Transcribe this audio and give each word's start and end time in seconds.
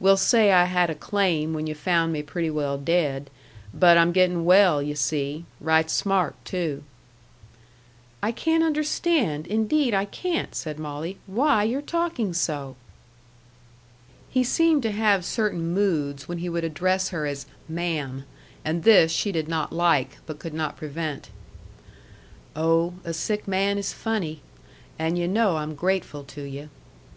We'll 0.00 0.16
say 0.16 0.50
I 0.50 0.64
had 0.64 0.90
a 0.90 0.94
claim 0.96 1.52
when 1.54 1.68
yu' 1.68 1.74
found 1.76 2.12
me 2.12 2.20
pretty 2.20 2.50
well 2.50 2.76
dead, 2.78 3.30
but 3.72 3.96
I'm 3.96 4.10
gettin' 4.10 4.44
well, 4.44 4.82
yu' 4.82 4.96
see 4.96 5.44
right 5.60 5.88
smart, 5.88 6.34
too!" 6.44 6.82
"I 8.20 8.32
can't 8.32 8.64
understand, 8.64 9.46
indeed 9.46 9.94
I 9.94 10.04
can't," 10.04 10.52
said 10.56 10.80
Molly, 10.80 11.18
"why 11.28 11.62
you're 11.62 11.80
talking 11.80 12.34
so!" 12.34 12.74
He 14.28 14.42
seemed 14.42 14.82
to 14.82 14.90
have 14.90 15.24
certain 15.24 15.72
moods 15.72 16.26
when 16.26 16.38
he 16.38 16.48
would 16.48 16.64
address 16.64 17.10
her 17.10 17.24
as 17.24 17.46
"ma'am," 17.68 18.24
and 18.64 18.82
this 18.82 19.12
she 19.12 19.30
did 19.30 19.46
not 19.46 19.72
like, 19.72 20.18
but 20.26 20.40
could 20.40 20.54
not 20.54 20.76
prevent. 20.76 21.30
"Oh, 22.56 22.94
a 23.04 23.12
sick 23.14 23.46
man 23.46 23.78
is 23.78 23.92
funny. 23.92 24.42
And 24.98 25.16
yu' 25.16 25.28
know 25.28 25.58
I'm 25.58 25.76
grateful 25.76 26.24
to 26.24 26.42
you." 26.42 26.68